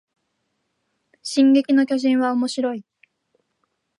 [1.21, 2.83] 進撃の巨人はおもしろい